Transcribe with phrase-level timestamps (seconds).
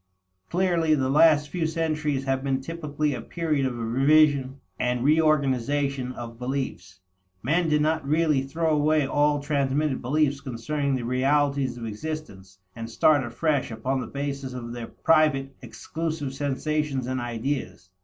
[0.49, 6.39] Clearly the last few centuries have been typically a period of revision and reorganization of
[6.39, 7.01] beliefs.
[7.43, 12.89] Men did not really throw away all transmitted beliefs concerning the realities of existence, and
[12.89, 17.91] start afresh upon the basis of their private, exclusive sensations and ideas.